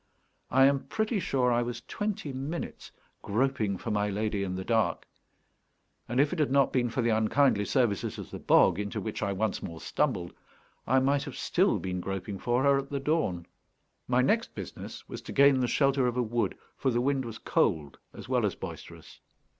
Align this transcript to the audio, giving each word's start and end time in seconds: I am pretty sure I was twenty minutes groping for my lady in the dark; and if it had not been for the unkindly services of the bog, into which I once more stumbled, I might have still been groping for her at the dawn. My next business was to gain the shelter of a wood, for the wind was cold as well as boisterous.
I 0.49 0.65
am 0.65 0.87
pretty 0.87 1.19
sure 1.19 1.51
I 1.51 1.61
was 1.61 1.81
twenty 1.87 2.33
minutes 2.33 2.91
groping 3.21 3.77
for 3.77 3.91
my 3.91 4.09
lady 4.09 4.41
in 4.41 4.55
the 4.55 4.65
dark; 4.65 5.05
and 6.09 6.19
if 6.19 6.33
it 6.33 6.39
had 6.39 6.49
not 6.49 6.73
been 6.73 6.89
for 6.89 7.03
the 7.03 7.11
unkindly 7.11 7.65
services 7.65 8.17
of 8.17 8.31
the 8.31 8.39
bog, 8.39 8.79
into 8.79 8.99
which 8.99 9.21
I 9.21 9.31
once 9.31 9.61
more 9.61 9.79
stumbled, 9.79 10.33
I 10.87 10.97
might 10.99 11.25
have 11.25 11.37
still 11.37 11.77
been 11.77 11.99
groping 12.01 12.39
for 12.39 12.63
her 12.63 12.79
at 12.79 12.89
the 12.89 12.99
dawn. 12.99 13.45
My 14.07 14.23
next 14.23 14.55
business 14.55 15.07
was 15.07 15.21
to 15.21 15.31
gain 15.31 15.59
the 15.59 15.67
shelter 15.67 16.07
of 16.07 16.17
a 16.17 16.23
wood, 16.23 16.57
for 16.75 16.89
the 16.89 16.99
wind 16.99 17.23
was 17.23 17.37
cold 17.37 17.99
as 18.11 18.27
well 18.27 18.43
as 18.43 18.55
boisterous. 18.55 19.19